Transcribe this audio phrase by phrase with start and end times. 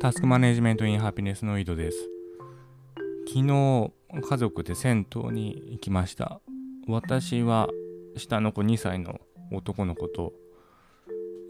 [0.00, 2.08] タスクマネジメントインハピネスの井戸です。
[3.28, 3.92] 昨日、
[4.30, 6.40] 家族で銭湯に行きました。
[6.88, 7.68] 私は
[8.16, 9.20] 下の子2歳の
[9.52, 10.32] 男の子と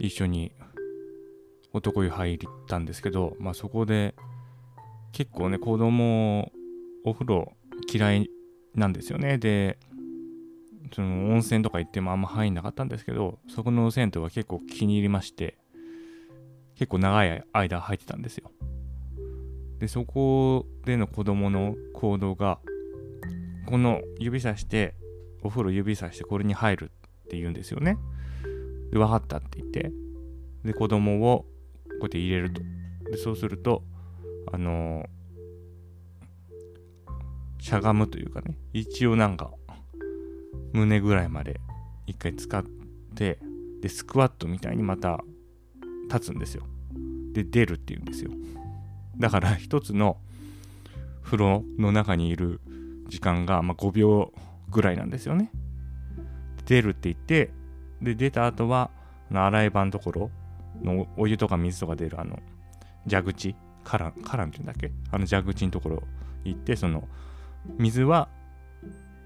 [0.01, 0.51] 一緒に
[1.73, 4.17] 男湯入ったんですけど、まあそこで
[5.13, 6.51] 結構ね、子供
[7.05, 7.53] お風呂
[7.89, 8.31] 嫌い
[8.75, 9.39] なんですよね。
[9.39, 9.79] で、
[10.93, 15.57] その温泉とか行ってもあんま入んなかったんですけど、そこの銭湯は結構気に入りまして、
[16.81, 18.50] 結構長い間入ってたんですよ。
[19.81, 22.61] で、そこでの子供の行動が、
[23.67, 24.95] この指さして、
[25.43, 26.93] お風呂指さしてこれに入る
[27.25, 27.97] って言うんですよね。
[28.93, 29.91] で、分かったって言って、
[30.65, 31.47] で、子供をこ
[31.93, 32.61] うやって入れると。
[33.11, 33.83] で、そうすると、
[34.53, 39.51] あのー、しゃがむというかね、一応なんか、
[40.75, 41.59] 胸ぐらいまで
[42.07, 42.63] 一回使っ
[43.15, 43.39] て、
[43.81, 45.25] で、スクワットみたいにまた
[46.13, 46.65] 立つんですよ。
[47.33, 48.31] で、出るっていうんですよ。
[49.21, 50.17] だから一つの
[51.23, 52.61] 風呂の中にいる
[53.09, 54.33] 時間が、まあ、5秒
[54.71, 55.53] ぐらいなんですよね。
[56.65, 57.53] 出るって言って、
[58.01, 58.91] で、出た後は、
[59.33, 60.31] 洗い場のところ
[60.83, 62.41] のお湯とか水とか出るあの
[63.09, 63.55] 蛇口、
[63.85, 64.91] カラン、カランって言うんだっけ？
[65.13, 66.03] あの蛇口のところ
[66.45, 67.07] 行って、その
[67.79, 68.29] 水は、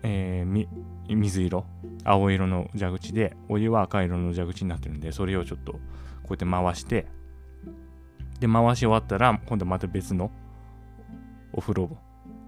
[0.03, 0.67] えー、
[1.09, 1.65] 水色、
[2.05, 7.07] 青色の蛇口で、お湯は赤色の蛇口になってるんで、それをちょっとこうやって回して、
[8.41, 10.31] で、回し終わったら、今度また別の
[11.53, 11.97] お風呂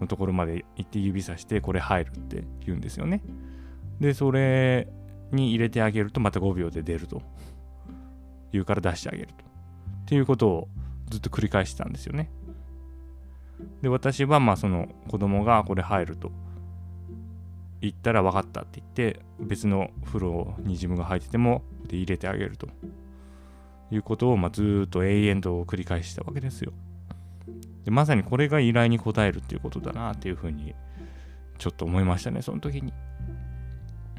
[0.00, 3.22] のところまで行って指さして、これ入るって言うんですよね。
[4.00, 4.88] で、それ
[5.32, 7.22] に入れてあげると、また5秒で出ると。
[8.52, 9.44] 言うから出してあげると。
[9.44, 10.68] っていうことを
[11.10, 12.30] ずっと繰り返してたんですよね。
[13.82, 16.30] で、私は、まあ、その子供がこれ入ると
[17.80, 22.68] 言ったら分かったって言って、別の風呂に自分が入ってても、で入れてあげると。
[23.90, 26.72] いうことを、まあ、ずっと永遠と繰り返したわけですよ。
[27.84, 30.74] でまさにこれが依頼に応えるっていうことだなっていうふうに
[31.58, 32.92] ちょっと思いましたねその時に。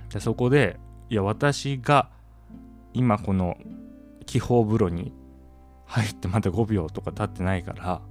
[0.10, 0.80] でそこで
[1.10, 2.10] いや私が
[2.94, 3.58] 今この
[4.26, 5.14] 気泡風呂に
[5.86, 8.02] 入ってまだ5秒とか経ってないから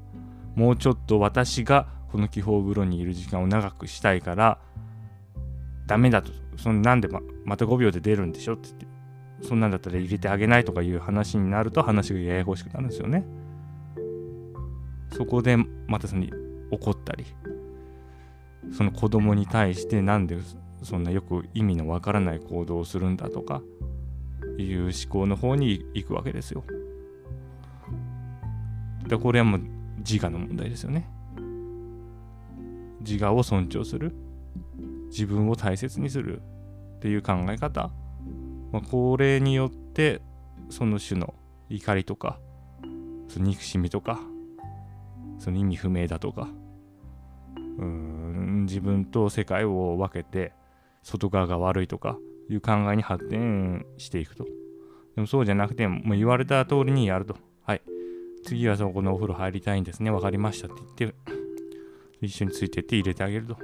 [0.55, 4.59] もうちょっと私がこの気泡風呂にいる時間を長くしたいから
[5.87, 8.87] ダメだとそのなんでままた5秒で出るんでしょって言って
[9.42, 13.24] そんなんだったら入れてあげないとかいう話になると話がややこしくなるんですよね。
[15.12, 16.26] そこでまたその
[16.70, 17.24] 怒ったり
[18.72, 20.38] その子供に対してなんで
[20.82, 23.62] そんなよく意味のわからない行動をするんだとか
[24.58, 26.64] いう思考の方に行くわけですよ。
[29.06, 29.60] でこれはもう
[29.98, 31.08] 自我の問題ですよね。
[33.00, 34.12] 自我を尊重する
[35.08, 36.42] 自分を大切にする
[36.97, 37.91] っていう考え方
[38.76, 40.20] まあ、これによって
[40.69, 41.32] その種の
[41.70, 42.38] 怒りとか
[43.26, 44.20] その憎しみとか
[45.38, 46.50] その意味不明だとか
[47.78, 50.53] うん自分と世界を分けて
[51.03, 52.19] 外側が悪いとか
[52.50, 54.44] いう考えに発展していくと。
[55.15, 57.36] でもそうじゃなくて、もう言われた通りにやると。
[57.62, 57.82] はい。
[58.44, 60.10] 次はそこのお風呂入りたいんですね。
[60.10, 61.16] 分かりましたって言って、
[62.20, 63.56] 一緒についてって入れてあげると。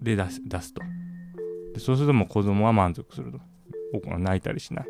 [0.00, 0.82] で、出す出すと。
[1.74, 3.40] でそうするともう子供は満足すると。
[4.18, 4.86] 泣いたりしない。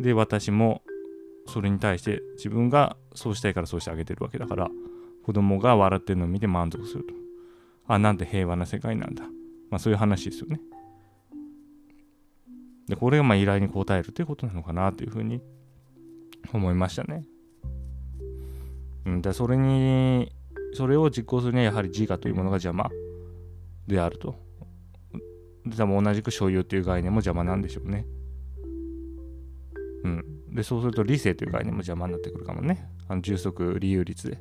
[0.00, 0.82] で、私も
[1.46, 4.70] それに対して自分がそうしたいからそうしてあげてるわけだから、
[5.24, 7.14] 子供が笑ってるのを見て満足すると。
[7.86, 9.24] あ、なんて平和な世界なんだ。
[9.70, 10.60] まあそういう話ですよね。
[12.86, 15.42] で、これがまあ依頼に応えるということなのかなというふうに
[16.52, 17.24] 思いましたね。
[19.04, 20.32] うん、で、それに、
[20.74, 22.90] それを実行するにはやはり自我というものが邪魔
[23.86, 24.47] であると。
[25.76, 28.06] 多分同じく所有っていう概念も邪魔なんでしょうね。
[30.04, 30.24] うん。
[30.54, 32.88] で、そうすると理性という概念も邪魔になってくるかもね。
[33.08, 34.38] あの充足理由率で。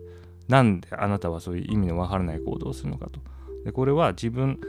[0.47, 3.19] なんであなたはそういう意味のわからない行動をするのかと。
[3.65, 4.59] で、これは自分、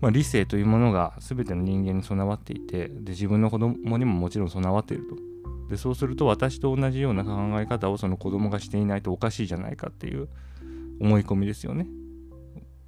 [0.00, 5.16] まあ、理性というものが全ての人間に備わっていて、で、自分の子供にももちろん備わっていると。
[5.68, 10.28] で、そうすると私と同じような考え方をその子供がしていないとおかしいじゃないかっていう
[11.00, 11.88] 思い込みですよね。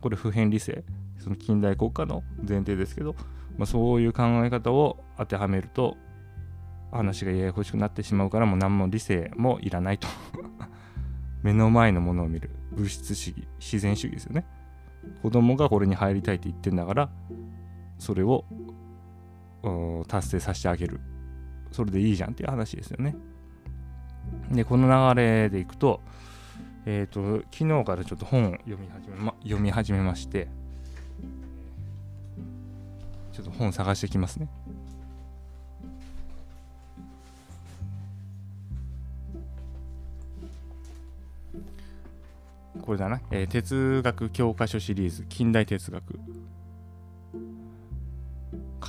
[0.00, 0.84] これ普遍理性
[1.18, 3.14] その近代国家の前提ですけど、
[3.58, 5.96] まあ、そういう考え方を当てはめると
[6.92, 10.08] 話がややこしくなってしまうからもう何も理性もいらないと。
[11.42, 12.50] 目の前のものを見る。
[12.72, 13.46] 物質主義。
[13.58, 14.44] 自然主義ですよね。
[15.22, 17.08] 子供がこれに入りたいって言ってんだから
[17.98, 18.44] それを
[20.08, 21.00] 達成させてあげる。
[21.70, 23.16] それでいいじゃんっていう話ですよね。
[24.50, 26.00] でこの流れでいくと
[26.84, 30.48] えっ、ー、と昨日からちょっと本を読み始めま読み始めまして
[33.36, 34.48] ちょっと本探してきますね。
[42.80, 45.26] これだな、えー哲学教科書シリーズ。
[45.28, 46.18] 近代哲学。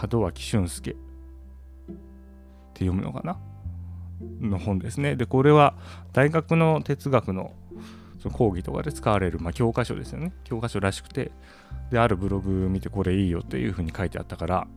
[0.10, 0.92] 門脇俊介。
[0.92, 0.94] っ
[2.74, 3.38] て読むのかな？
[4.40, 5.18] の本ですね。
[5.18, 5.74] でこれは
[6.14, 7.52] 大学の哲学の
[8.20, 10.34] その講義とかで使われる、まあ、教科書ですよね。
[10.44, 11.32] 教科書らしくて
[11.92, 14.68] であるブログ見てこれいいよっていう風に書いてあったから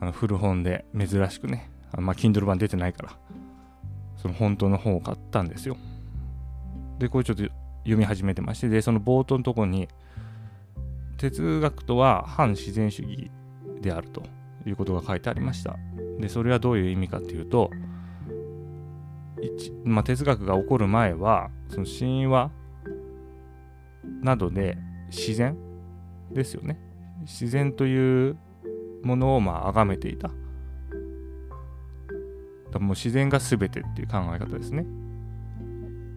[0.00, 3.16] あの古本で珍しくねあのまあ Kindle 版出てないから
[4.16, 5.76] その本当の本を買ったんですよ。
[6.98, 7.42] でこれちょっと
[7.82, 9.88] 読み始めてましてでその冒頭のとこに
[11.18, 13.30] 哲学とは反自然主義
[13.80, 14.22] であると
[14.66, 15.76] いうことが書いてありました。
[16.20, 17.70] でそれはどういう意味かっていうと
[19.84, 22.50] まあ、哲学が起こる前はその神話
[24.22, 24.78] などで
[25.08, 25.56] 自然
[26.30, 26.78] ですよね。
[27.22, 28.36] 自然という
[29.02, 30.30] ものをまあ崇めていた。
[32.78, 34.86] もう自然が全てっていう考え方ですね。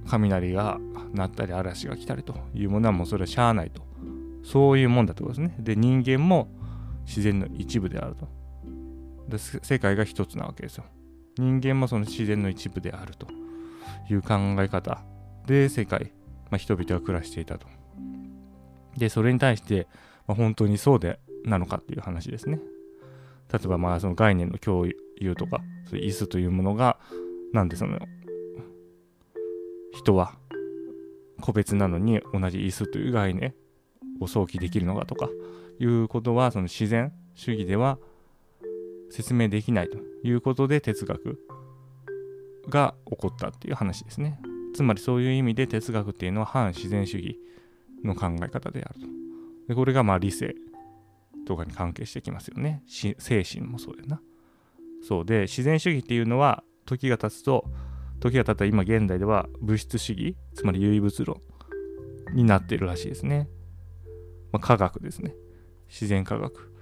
[0.08, 0.80] 雷が
[1.14, 3.82] 鳴ったり嵐が来たりというものはもうそれはしゃあないと。
[4.44, 5.56] そういうもんだってことですね。
[5.60, 6.48] で人間も
[7.06, 8.28] 自然の一部であると。
[9.28, 10.86] で世界が一つなわけですよ。
[11.38, 13.28] 人間もその自然の一部であると
[14.10, 15.04] いう考え方
[15.46, 16.14] で世界、
[16.50, 17.68] まあ、人々が暮らしていたと。
[18.98, 19.88] で、それに対して、
[20.28, 22.60] まあ、本当にそうでなのかっていう話ですね。
[23.52, 24.88] 例えばまあその概念の共
[25.20, 26.98] 有とか、そういう椅子というものが、
[27.54, 28.00] なんでその
[29.94, 30.36] 人は
[31.42, 33.54] 個別なのに同じ椅子という概念
[34.20, 35.30] を想起できるのかとか
[35.80, 37.98] いうことはその自然主義では
[39.16, 41.40] 説明できないということで哲学
[42.68, 44.42] が起こったっていう話ですね。
[44.76, 47.40] つまりそういう意味で哲学っていうのは反自然主義
[48.04, 49.08] の考え方であると。
[49.70, 50.54] でこれがまあ理性
[51.48, 52.84] とかに関係してきますよね。
[52.88, 54.22] 精神もそうだよな。
[55.02, 57.64] そうで自然主義っていうのは時が経つと
[58.20, 61.42] 時が経った今現代では物質主義つまり唯物論
[62.34, 63.48] になっているらしいですね。
[64.52, 65.34] まあ、科学ですね。
[65.88, 66.75] 自然科学。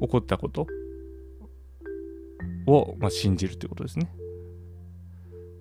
[0.00, 0.66] 起こったこと
[2.66, 4.10] を、まあ、信じるということですね。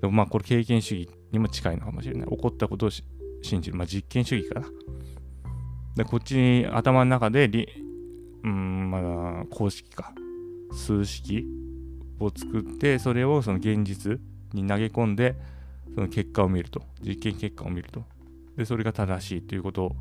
[0.02, 2.30] でもまあこれ経験主義にも近いのかもしれない。
[2.30, 3.78] 起こったことを信じる。
[3.78, 4.68] まあ実験主義かな。
[5.96, 7.68] で、こっちに頭の中でり、
[8.44, 10.14] うん、まあ公式か。
[10.72, 11.46] 数式
[12.20, 14.20] を作って、それをその現実
[14.54, 15.36] に投げ込んで、
[15.94, 16.82] その結果を見ると。
[17.02, 18.04] 実験結果を見ると。
[18.58, 19.96] で、それが正しいということ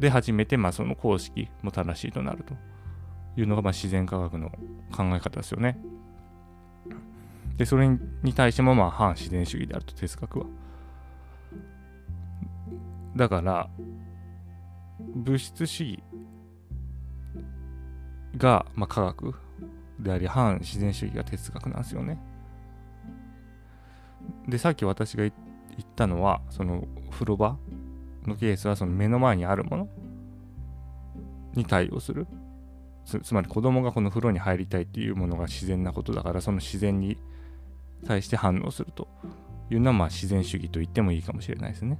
[0.00, 2.54] で初めて、まあ、その公式も正しいとなると
[3.36, 4.50] いうのが、まあ、自然科学の
[4.90, 5.78] 考え方ですよね。
[7.58, 7.86] で、それ
[8.22, 10.46] に対しても、まあ、反自然主義であると、哲学は。
[13.14, 13.68] だから、
[15.14, 16.02] 物質主義
[18.38, 19.34] が、まあ、科学
[19.98, 22.18] であり、反自然主義が哲学なんですよね。
[24.48, 25.32] で、さっき私が言っ
[25.94, 27.58] たのは、その風呂場
[28.30, 29.88] のケースはその目の前にあるもの
[31.54, 32.26] に対応する
[33.04, 37.16] つまり子供がこの風呂に入りたいっていうものが自然なことだからその自然に
[38.06, 39.08] 対して反応すると
[39.70, 41.98] いうのはまあ自然主義と言ってもいいかもしれないですね。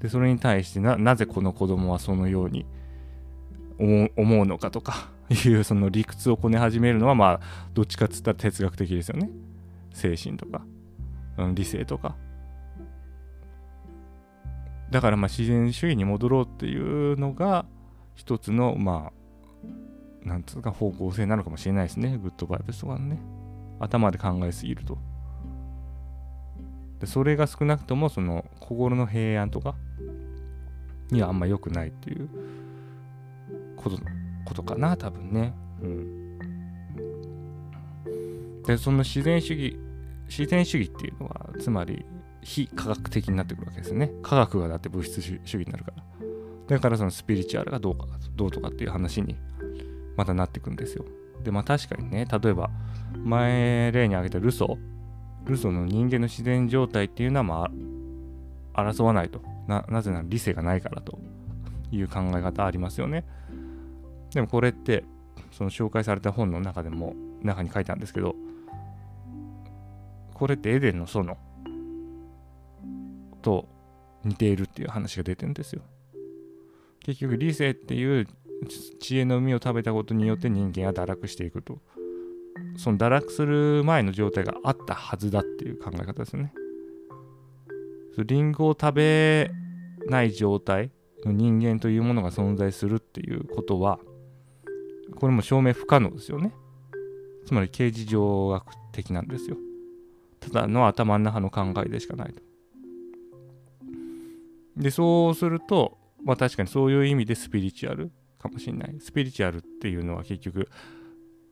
[0.00, 2.66] でそれに対してななぜこの子供はそのように
[3.78, 7.40] 思うのかとかいうその理屈をこね始めるのはまあ
[7.74, 9.30] どっちかっつったら哲学的ですよね。
[9.92, 10.62] 精神とか、
[11.38, 12.14] うん、理性とか
[14.90, 17.66] だからまあ自然主義に戻ろうっていうのが
[18.14, 19.12] 一つのま
[20.24, 22.18] あなんつうか方向性なのかもしれないですね。
[22.18, 23.20] グッドバイブスとかのね。
[23.78, 24.98] 頭で考えすぎると。
[27.00, 29.76] でそれが少なくともその心の平安とか
[31.10, 32.28] にはあんま良くないっていう
[33.76, 33.98] こと
[34.44, 35.54] ことかな多分ね。
[35.82, 36.38] うん。
[38.64, 39.78] でその自然主義
[40.28, 42.04] 自然主義っていうのはつまり
[42.46, 44.12] 非科学的になってくるわけですね。
[44.22, 46.04] 科学がだって物質主義になるから。
[46.68, 49.36] だからそのスピリチュアルがどうか、どうとかっていう話に
[50.16, 51.04] またなっていくんですよ。
[51.42, 52.70] で、まあ確かにね、例えば
[53.24, 57.68] 前例に挙げたルソー、ルソーの人間の自然状態っていうのはま
[58.74, 59.42] あ争わないと。
[59.66, 61.18] な、なぜなら理性がないからと
[61.90, 63.24] いう考え方ありますよね。
[64.32, 65.02] でもこれって、
[65.50, 68.36] その紹介された本の中でも、中に書いてあるんですけど、
[70.32, 71.36] これってエデンの園
[73.46, 73.68] と
[74.24, 75.82] 似ているっていう話が出てるんですよ。
[77.04, 78.26] 結局理性っていう
[78.98, 81.78] 知恵の実を食べたことによって人間は堕落していくと。
[82.76, 86.52] その堕落する前の状態があったはずだっていう考え方ですね。
[88.18, 89.50] リンゴを食べ
[90.08, 90.90] ない状態
[91.24, 94.00] の人間というものが存在するっていうことは、
[95.14, 96.52] これも証明不可能ですよね。
[97.46, 99.56] つまり刑事上学的なんですよ。
[100.40, 102.45] ただの頭の中の考えでしかないと。
[104.76, 108.96] でそうするとまあ確かにそういう意味でスピリチュアルかもしれない。
[109.00, 110.68] スピリチュアルっていうのは結局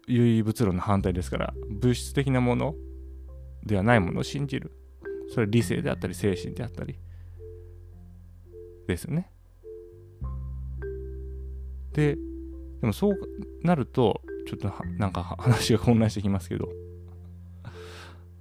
[0.07, 2.75] 唯物論の反対ですから物質的なもの
[3.65, 4.73] ではないものを信じる。
[5.31, 6.99] それは理性であったり精神であったり。
[8.87, 9.31] ですよね。
[11.93, 12.17] で
[12.81, 13.17] でもそう
[13.63, 16.69] なるとちょっとなんか話が混乱してきますけど。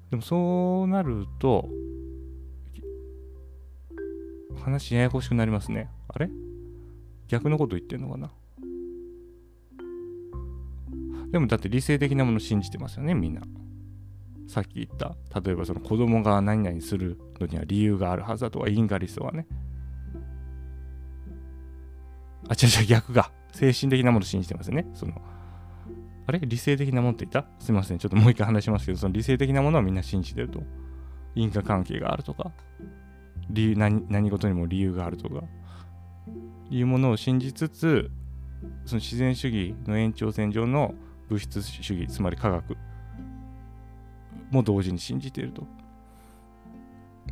[0.09, 1.69] でもそうなると
[4.63, 5.89] 話ややこしくなりますね。
[6.07, 6.29] あれ？
[7.27, 8.31] 逆のこと言ってんのかな？
[11.31, 13.41] でもだって理性的なものを信じてますよねみんな。
[14.47, 15.15] さっき言った。
[15.41, 19.47] 例えばその子供が何々するのには理由があるはずだとかインガリストはね。
[22.49, 23.31] あ違う違う逆が。
[23.51, 24.85] 精神的なものを信じてますね。
[24.93, 25.13] その
[26.27, 26.39] あれ？
[26.39, 27.49] 理性的なものって言った？
[27.59, 27.97] すいません。
[27.97, 30.61] ちょっともう一回話しますけどその理性的なものはみんな信じてると。
[31.35, 32.51] 因果関係があるとか。
[33.49, 35.43] 理何何事にも理由があるとか。
[36.69, 38.09] いうものを信じつつ
[38.85, 40.95] その自然主義の延長線上の
[41.29, 42.77] 物質主義つまり科学。
[44.53, 45.67] も同時に信じていると。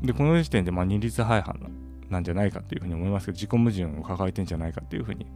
[0.01, 1.71] でこの時点でまあ二律背反
[2.09, 5.27] なんじゃないかっていうふうに思いますけど自己矛盾を抱えてんじゃないかっていうふうに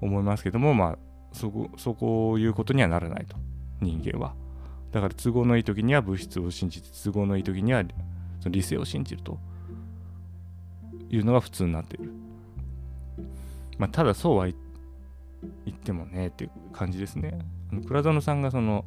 [0.00, 0.98] 思いますけどもまあ
[1.32, 3.36] そこそこいうことにはならないと。
[3.80, 4.34] 人間は。
[4.92, 7.82] だから都合のいい時には物質を信じて都合のいい時には
[8.46, 9.38] 理性を信じると。
[11.12, 12.12] いうのが普通になっている。
[13.78, 14.54] まあ、ただそうは言
[15.70, 17.38] ってもねっていう感じですね。
[17.86, 18.84] 倉園さんがその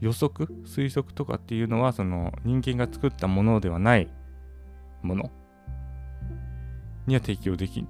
[0.00, 4.08] 予測推測とかっていうのはその人間が作ったものではない
[5.02, 5.30] もの
[7.06, 7.86] には適用でき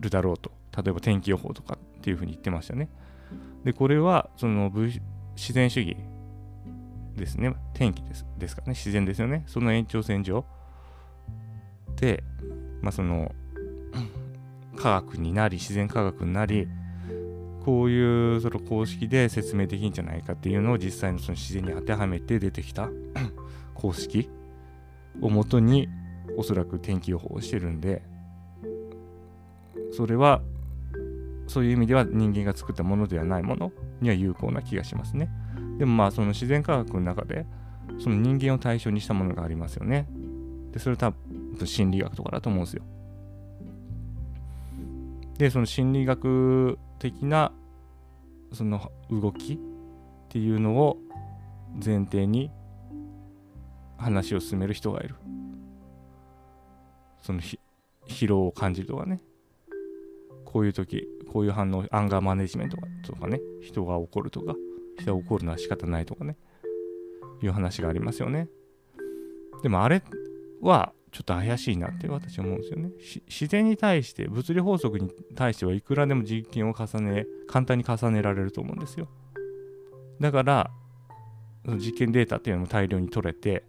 [0.00, 0.52] るだろうと。
[0.76, 2.88] 例えば天気予報とかっていうふうに言ってましたね。
[3.64, 5.96] でこれはその自然主義
[7.14, 7.54] ですね。
[7.74, 8.70] 天気ですですかね。
[8.70, 9.44] 自然ですよね。
[9.46, 10.44] その延長線上
[11.96, 12.24] で
[12.84, 13.34] まあその
[14.76, 16.68] 科学になり自然科学になり
[17.64, 22.90] こういうその公式で説明できんじゃないかっていうのを実際のその自然に当てはめて出てきた
[23.74, 24.28] 公式
[25.22, 25.88] をもとに
[26.36, 28.02] おそらく天気予報をしてるんで
[29.92, 30.42] それは
[31.46, 33.72] そういう意味では人間が作ったものではないもの
[34.02, 35.30] には有効な気がしますね。
[35.78, 37.46] でもまあその自然科学の中で
[37.98, 40.06] その人間を対象にしたものがありますよね。
[40.72, 41.12] でそれ多
[41.66, 42.82] 心理学とかだと思うんですよ。
[45.38, 47.52] でその心理学的な
[48.52, 49.58] その動きっ
[50.28, 50.98] ていうのを
[51.74, 52.50] 前提に
[53.96, 55.16] 話を進める人がいる。
[57.22, 59.20] その疲労を感じるとかね。
[60.44, 63.40] こういう時こういう反応アンガーマネジメントとかね。
[63.60, 64.54] 人が怒るとか。
[64.98, 66.36] 人が怒るのは仕方ないとかね。
[67.42, 68.48] いう話がありますよね。
[69.62, 70.02] でもあれ
[70.60, 72.90] はちょっと怪しいなって私は思うんですよね。
[73.28, 79.08] 自然に対して物理法則に対してはいくらでも実験を重ね簡単に重ねられると思うんですよ。
[80.18, 80.70] だから
[81.64, 83.62] その実験データっていうのも大量に取れて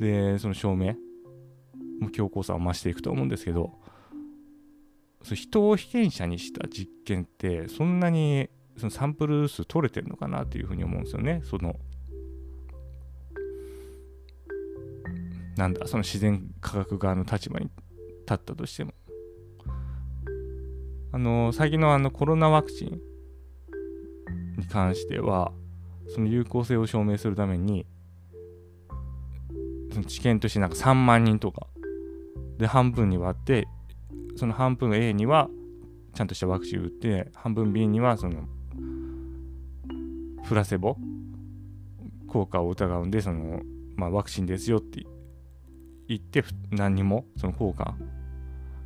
[0.00, 0.94] でその証明
[2.00, 3.70] も強硬さを増していくと思うんですけど
[5.22, 11.42] そ人を被験者にした実験ってそんなにそのサンプル数取れてるのかなっていうふうに思うんですよね。
[11.44, 11.76] その
[15.56, 18.92] なんだその自然科学側の立場に立ったとしても。
[21.12, 23.00] あの最近のあのコロナワクチン
[24.58, 25.52] に関しては
[26.12, 27.86] その有効性を証明するために
[29.92, 31.68] その治験としてなんか3万人とか
[32.58, 33.68] で半分に割って
[34.34, 35.48] その半分 A には
[36.14, 38.48] ちゃんとしたワクチンを打って半分 B にはその
[40.48, 40.96] プラセボ
[42.26, 43.60] 効果を疑うんでその、
[43.94, 45.04] まあ、ワクチンですよって
[46.08, 47.94] 行って何にもその効果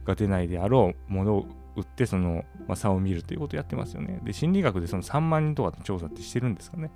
[0.04, 1.46] が出ないであろうものを
[1.76, 4.20] 売ってその、まあ、差を見るということをやってますよね。
[4.24, 6.90] で心理学でその3万人とかの調査ってしてるんですかね。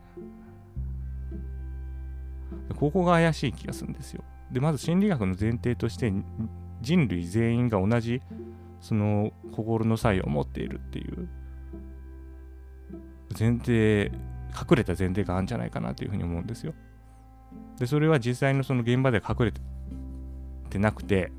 [2.77, 4.25] ここが怪しい気がするんですよ。
[4.51, 6.13] でまず心理学の前提として
[6.81, 8.21] 人類全員が同じ
[8.81, 11.29] その心の作用を持っているっていう
[13.39, 14.11] 前提
[14.53, 16.75] 隠れた前提があるんじゃないかなというふうに思うんですよ。
[17.79, 19.61] でそれは実際のその現場で隠れて
[20.73, 21.31] ってなくて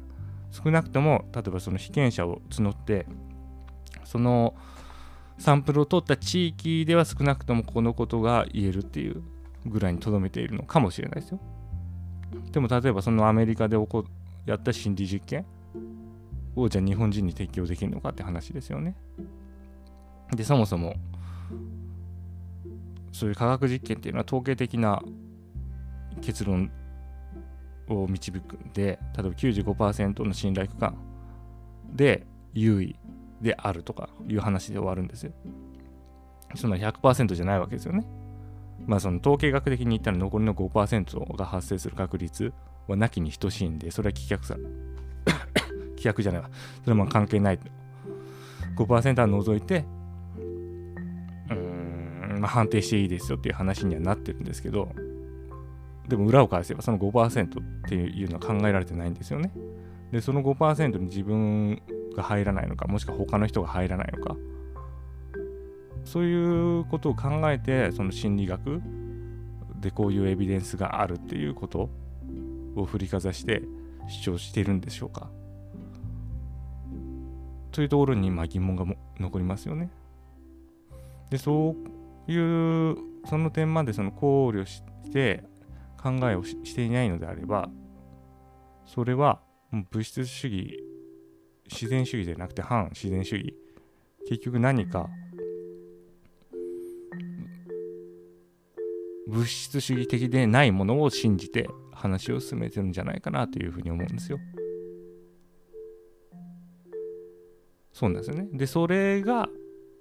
[0.51, 3.07] 少なくとも例えばその被験者を募って
[4.05, 4.53] その
[5.39, 9.23] サンプルを取った地域では少なくともこのことが言えるっていう
[9.65, 11.39] ぐらいにとどめているのかもしれないですよ。
[12.51, 14.05] でも例えばそのアメリカで起こ
[14.45, 15.45] やった心理実験
[16.55, 18.95] をじゃあ日本人に適用できるのかって話ですよね。
[20.35, 20.93] でそもそも
[23.11, 25.01] そういう科学実験っていうのは統計的な
[26.21, 26.71] 結論
[27.89, 30.95] を導くんで例えば95%の信頼区間
[31.93, 32.95] で優位
[33.41, 35.31] であるとかいう話で終わるんですよ。
[36.55, 38.05] そんな100%じゃないわけですよね。
[38.85, 42.53] まあその統計学的に言ったら残りの5%が発生する確率
[42.87, 44.55] はなきに等しいんで、それは棄却さ、
[45.97, 46.49] 棄却じゃないわ。
[46.81, 47.59] それはまあ関係ない。
[48.75, 49.85] 5%は除いて、
[51.49, 54.89] うーん、まあ、判定していいですよっていう話にはなってるんですけど、
[56.07, 59.51] でも裏を返せばその5%っていうのは考えられてないんですよね。
[60.11, 61.81] で、その5%に自分
[62.15, 64.35] が入らないのか、もしくは他の人が入らないのか、
[66.05, 68.81] そういうことを考えて、その心理学
[69.79, 71.89] でこういうエビデンスがあるっていうこと
[72.75, 73.63] を振りかざして
[74.07, 75.29] 主張してるんでしょうか。
[77.71, 78.85] というところにまあ疑問が
[79.19, 79.89] 残りますよね。
[81.29, 81.75] で、そ
[82.27, 85.43] ういう、その点までその考慮して
[86.03, 87.69] 考えをしていないのであれば、
[88.85, 89.41] それは
[89.71, 90.83] 物質主義、
[91.71, 93.55] 自然主義でなくて反自然主義、
[94.27, 95.09] 結局何か
[99.27, 104.37] 物質主義的でないものを信じて話を進めてるんじゃないかなというふうに思うんですよ。
[107.93, 108.49] そうなんですよね。
[108.51, 109.47] で、それが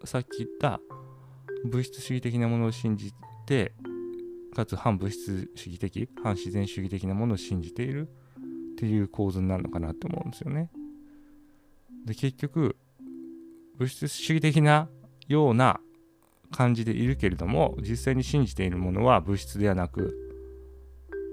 [0.04, 0.80] さっき言った
[1.64, 3.12] 物質主義的なものを信じ
[3.46, 3.72] て、
[4.54, 10.70] かつ反物質主義的、反自然主義的なものを信じているっていう構図になるのかなって思うんですよね。
[12.04, 12.76] で、結局、
[13.78, 14.88] 物質主義的な
[15.28, 15.80] ような
[16.52, 20.16] 感じでいるけれども実際に信じているものは物質ではなく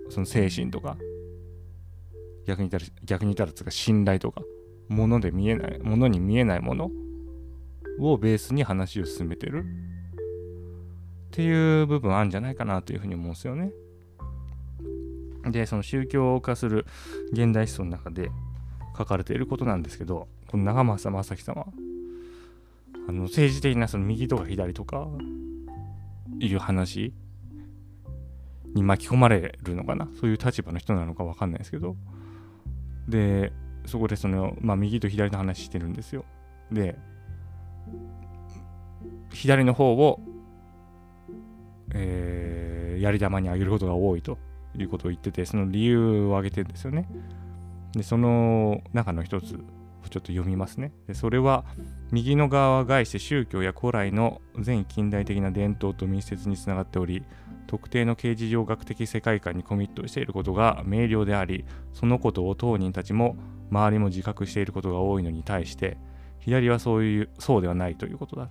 [0.10, 0.98] その精神とか
[2.48, 4.42] 逆に言ったら逆に言ったらつか信頼とか
[4.88, 6.90] もので見えないものに見えないもの
[8.00, 9.66] をベースに話を進めてる
[11.30, 13.72] っていう部分あるんじゃないかなというふうに思うんですよね。
[15.46, 16.86] でその宗教化する
[17.32, 18.30] 現代思想の中で
[18.98, 21.65] 書かれていることなんですけどこの長政正樹様
[23.08, 25.08] あの政治的なその右とか左とか
[26.39, 27.13] いう話
[28.74, 30.10] に巻き込まれるのかな？
[30.20, 31.96] そういう立場の人なのか分かんないですけど。
[33.08, 33.52] で
[33.86, 36.26] そこでその、まあ、右と左の話してるんですよ。
[36.72, 36.96] で
[39.32, 40.20] 左の方を、
[41.93, 44.38] えー、やり玉にあげることが多いと
[44.78, 47.10] いうことを言っててその理由を挙げてるんですよね
[47.93, 50.91] でその中の一つをちょっと読みますね。
[51.08, 51.65] でそれは
[52.12, 57.23] 右の側は概して宗教や古来の全近代的な伝統と密接につながっており
[57.67, 63.36] 特定の刑事上学的世界観にコミットしていることが明瞭でありそのことを当人たちも
[63.69, 65.97] 周りも自覚していることが多いのに対して
[66.39, 68.49] 左はそういうそうではないということだ。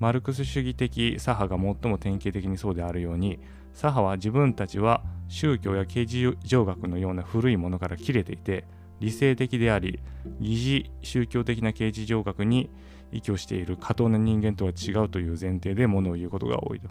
[0.00, 3.38] マルクス主義的左派が最も典型的にそうであるように
[3.74, 8.64] 左派は自分たちは宗教や刑事上学のような古いものから切れていて
[8.98, 10.00] 理性的であり
[10.40, 12.70] 疑似宗教的な刑事上学に
[13.12, 16.88] 依拠している過当な人間とは違うという前提でものを言うことが多いと。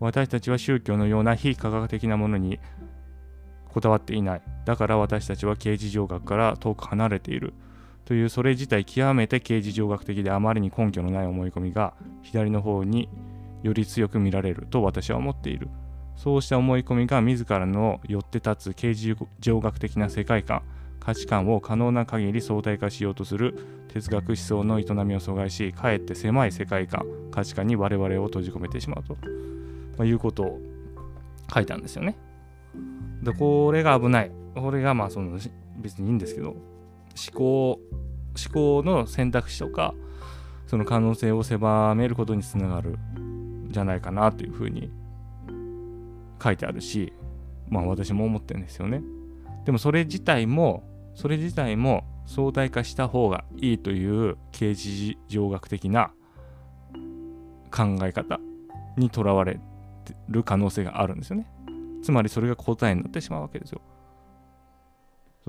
[0.00, 2.60] 私たちは宗教のような非科学的なものに
[3.68, 4.42] こだわっていない。
[4.64, 7.54] だから私たちは刑事上学から遠く離れている。
[8.04, 13.08] というそれ自体極めて刑事上学的であまりに根拠のない思い込みが左の方に
[13.62, 15.68] より強く見られると私は思っている。
[16.16, 20.62] そうした思い込みが自らの寄って立つ刑事上学的な世界観。
[21.00, 23.58] 価値観を可能な限り相対化しようとする
[23.92, 29.18] 哲学思想の営みを阻害しかえって狭い世界観価値観に我々を閉じ込めてしまうと、
[29.98, 30.60] まあ、いうことを
[31.52, 32.16] 書いたんですよね。
[33.22, 34.30] でこれが危ない。
[34.54, 35.38] これがまあその
[35.76, 36.73] 別にいいんですけど。
[37.16, 37.80] 思考
[38.36, 39.94] 思考の選択肢とか
[40.66, 44.90] その可能性を狭めることにつながるんじゃないかなというふうに
[46.42, 47.12] 書いてあるし
[47.68, 49.02] まあ私も思ってるんですよね。
[49.64, 50.82] でもそれ自体も
[51.14, 56.12] それ自体も相対化した方がいいという刑事上学的な
[57.70, 58.40] 考え方
[58.96, 59.60] にとらわれ
[60.28, 61.46] る可能性があるんですよね。
[62.02, 63.80] つまりそれが答えになってしまうわけですよ。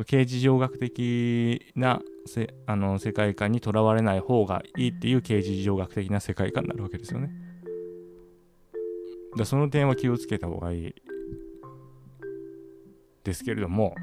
[0.03, 7.31] 刑事上学的なせあの世界観にとらわれない方がいいっていう刑事上学的な世界観になるわけですよね。
[9.37, 10.95] だその点は気をつけた方がいい
[13.23, 13.95] ですけれども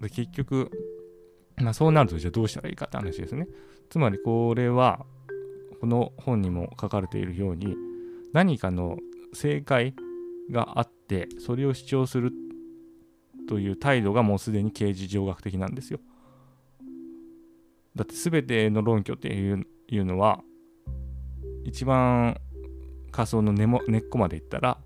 [0.00, 0.70] で結局、
[1.56, 3.46] まあ、そうなるとじゃあどうしたらいいかって話ですね。
[3.90, 5.04] つまりこれは
[5.80, 7.76] この本にも書かれているように
[8.32, 8.98] 何かの
[9.32, 9.94] 正解
[10.50, 12.47] があってそれを主張するって
[13.48, 15.98] という態度がもうすでに刑事上学的なんですよ。
[17.96, 20.40] だって全ての論拠っていういうのは
[21.64, 22.36] 一番
[23.10, 24.78] 仮想の根も根っこまでいったら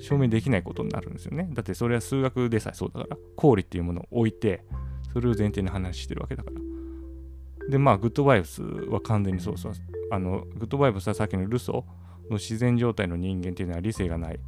[0.00, 1.48] 証明できないことになるんですよね。
[1.52, 4.64] だってそれは数学でさえそうだから、公理っていうものを置いて、
[5.12, 6.60] それを前提に話してるわけだから。
[7.68, 9.72] で、まあ、グッドバイブスは完全にそうそう。
[10.10, 14.40] あの、グッドバイブスはさっきのルソーの自然状態の人間っていうのは理性がない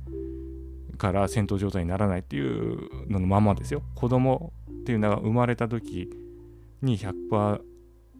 [1.02, 3.82] から戦闘状態にならないっていうののままですよ。
[3.96, 6.08] 子供っていうのは生まれた時
[6.80, 7.60] に100%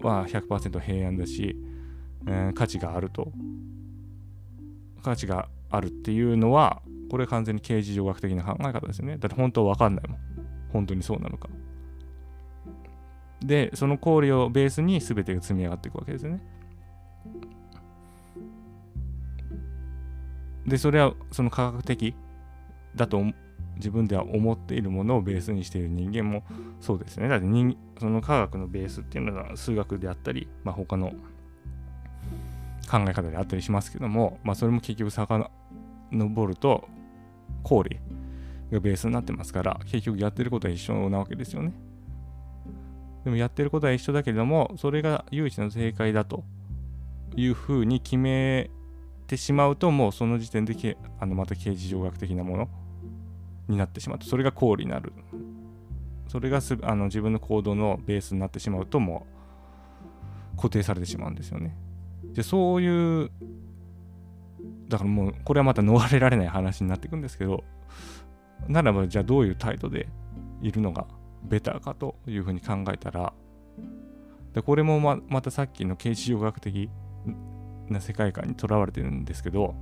[0.01, 1.57] は100%平安だし、
[2.27, 3.31] えー、価値があると。
[5.01, 9.17] 価値があるっていうのは、これ完全に刑事上学的な考え方ですよね。
[9.17, 10.19] だって本当わかんないもん。
[10.73, 11.49] 本当にそうなのか。
[13.41, 16.43] で、その考慮をベースに全てが積み上がっていくわけですよね。
[20.67, 22.17] で、それはその科学的
[22.97, 23.23] だと
[23.77, 26.45] 自分では思っているものをベースにしている人間も
[26.81, 27.29] そうですね。
[27.29, 31.13] だって人その科学のベースっていうのは数学であったり、まあ、他の
[32.91, 36.89] 考え方であったりしますけども、まあ、それも結局遡ると
[37.63, 37.99] 氷
[38.71, 41.73] がベースになってますから結局やってることは一緒なわけですよね。
[43.25, 46.45] でもやってることは一緒だけれども、それが唯一の正解だと
[47.37, 48.69] いうふうに決め
[49.29, 52.69] てしまうと、もうその時点であのまた刑事上学的なもの
[53.69, 55.13] になってしまうと、それが公理になる。
[56.29, 59.27] それがすあの自分の行動のベースになってしまうと、も
[60.55, 61.77] う固定されてしまうんですよね。
[62.33, 63.31] で、そういう、
[64.89, 67.65] だからもう、これはまた逃れられない話になっていくんですけど、
[68.69, 70.09] ならば、じゃあどういう態度で
[70.63, 71.07] いるのが
[71.43, 73.33] ベターかというふうに考えたら、
[74.55, 76.91] でこれもままたさっきの形式学的
[77.89, 79.75] な世界観にとらわれてるんですけど、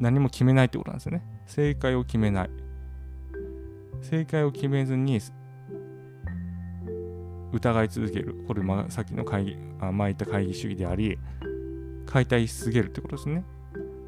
[0.00, 1.22] 何も決めないってことなんですよね。
[1.46, 2.50] 正解を決めない。
[4.02, 5.20] 正解を決めずに
[7.52, 8.44] 疑い続ける。
[8.46, 11.18] これ、ま、さっきの会議、あ前言った会議主義であり、
[12.06, 13.44] 解体し続けるってことですね。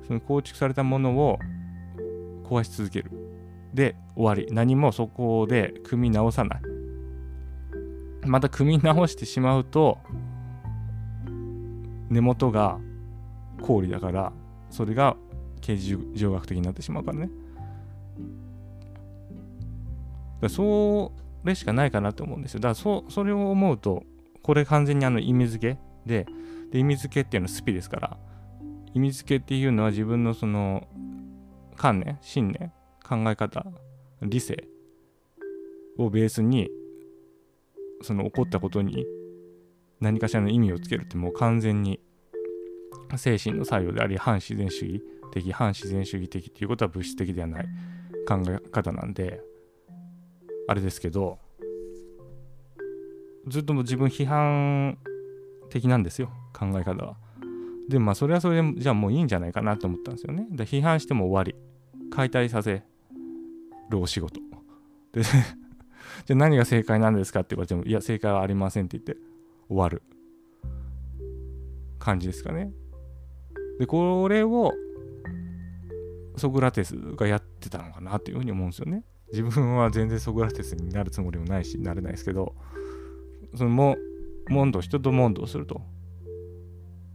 [0.07, 1.39] その構築されたものを
[2.45, 3.11] 壊し続ける。
[3.75, 4.53] で終わり。
[4.53, 6.61] 何もそこで組み直さない。
[8.27, 9.99] また組み直してしまうと、
[12.09, 12.79] 根元が
[13.63, 14.33] 氷だから、
[14.69, 15.17] それが
[15.61, 17.31] 刑事上学的になってしまうからね。
[20.41, 21.13] だそ
[21.45, 22.61] れしかないかなと思うんですよ。
[22.61, 24.05] だからそそれを思うと、
[24.43, 26.27] これ完全にあの意味付けで、
[26.71, 28.17] で意味付けっていうのはスピですから、
[28.95, 30.87] 意味付けっていうのは自分のその
[31.77, 32.73] 観念、信念
[33.07, 33.67] 考え方
[34.23, 34.69] 理性
[35.99, 36.71] をベースに
[38.03, 39.07] その起こったことに
[40.01, 42.01] 何かしらの意味をつけるってもう完全に
[43.17, 47.69] 精神の作用であり反自然主義的反自然主義的っていうことは物質的ではない
[48.27, 49.41] 考え方なんで
[50.69, 51.39] あれですけど
[53.49, 54.99] ずっとも自分批判
[55.71, 57.17] 的なんですよ考え方は
[57.89, 61.55] でまあそれはそれでじゃあもういいんじゃないかなと思ったんですよねで批判しても終わり
[62.11, 62.83] 解体させ
[63.91, 64.41] るお仕事。
[65.13, 65.35] で、 じゃ
[66.31, 69.17] あ何が正解なんですかって言われても、いや、正解はありませんって言って
[69.69, 70.03] 終わる
[71.99, 72.73] 感じですかね。
[73.79, 74.73] で、これを
[76.41, 79.05] ソクラテスがやってたのかなっていうふうに思うんですよね。
[79.33, 82.55] 自分は全然ソクラテスになるつもりもないし、なれないですけど、
[83.55, 83.97] そのも、
[84.49, 85.83] 問答、人と問答すると。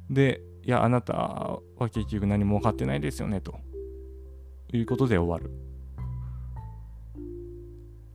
[0.09, 1.61] で、いや、あなたは
[1.91, 3.59] 結局何も分かってないですよね、と
[4.71, 5.53] いうことで終わる。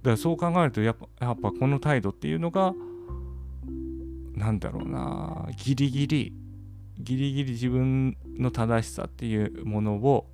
[0.03, 2.75] だからそう考えるとやっぱやっぱこの態度っていうのが
[4.35, 6.33] なんだろうなギリギリ
[6.99, 10.27] ギリギリ自分の正しさっていうものを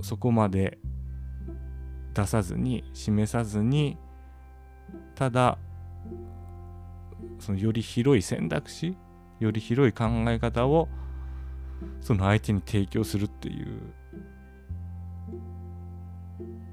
[0.00, 0.78] そこまで
[2.14, 3.96] 出さずに示さずに
[5.14, 5.58] ただ
[7.38, 8.96] そのより広い選択肢
[9.40, 10.88] より広い考え方を
[12.00, 13.94] その相手に提供するっていう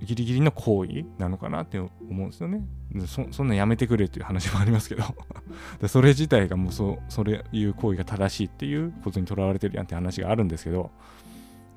[0.06, 2.64] ギリギリの行為なのかなって思うんですよね。
[3.08, 5.04] そそんなんやめてくれっていう話もありますけど
[5.90, 10.92] それ自体がもうそそれいう行為が正しいっていうことにとらわれてるやんって話があるんですけど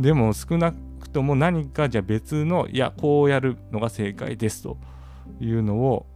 [0.00, 4.78] でも少なくとも何かじゃ別のいやこうやるのが正解ですと
[5.40, 6.06] いうのを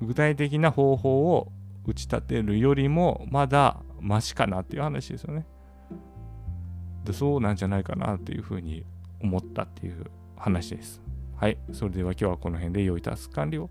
[0.00, 1.52] 具体的な方法を
[1.86, 5.46] 打ち立てるよりもまだマシかなっていう話ですよね。
[7.04, 8.84] でそうなんじゃないかなっていうふうに
[9.20, 11.02] 思ったっていう話です。
[11.36, 11.58] はい。
[11.72, 13.68] それでは今日はこの辺で良いタスク完了。